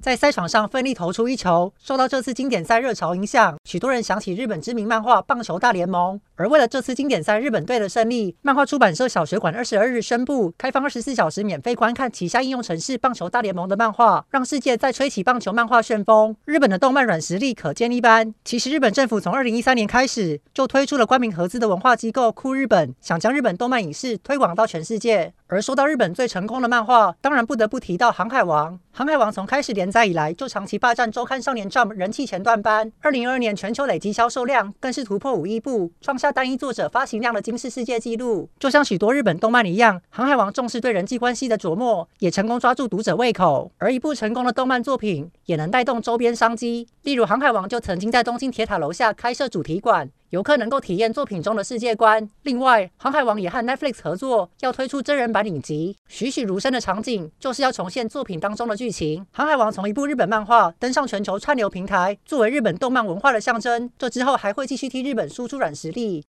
[0.00, 6.16] 在赛场上奋力投出一球，受到这次经典赛热潮影响，许多人想起日本知名漫画《棒球大联盟》。
[6.36, 16.36] 而为了这次经典赛日本队的胜利，漫画出版社小学馆二十二日宣布开放二十四小时免费观看旗下应用程式《棒球大联盟》的漫画，让世界再吹起棒球漫画旋风。
[16.44, 18.32] 日本的动漫软实力可见一斑。
[18.44, 25.34] 其实，日本政府从二零一三年开始就推出了官民合资的文化机构酷日本，想将日本动漫影视推广到全世界。
[25.48, 28.74] 而说到日本最成功的漫画，当然不得不提到《航海王》。
[28.92, 36.28] 《航海王》从开始连载以来就长期霸占周刊少年 Jump 人气前段班，二零二二年全球累计销售量更是突破五亿部，创下。
[36.38, 43.72] 单一作者发行量的惊世世界纪录，就像许多日本动漫一样，《航海王》重视对人际关系的琢磨，也成功抓住读者胃口。
[43.78, 46.86] 而一部成功的动漫作品，也能带动周边商机。
[47.02, 50.08] 例如，《航海王》就曾经在东京铁塔楼下开设主题馆。
[50.30, 52.28] 游客能够体验作品中的世界观。
[52.42, 59.22] 另外，《航海王》也和 Netflix 合作，要推出真人版影集，栩栩如生的场景，就是要重现作品当中的剧情。
[59.32, 63.90] 《航海王》从一部日本漫画登上全球串流平台，作为日本动漫文化的象征。
[63.96, 66.26] 这之后还会继续替日本输出软实力。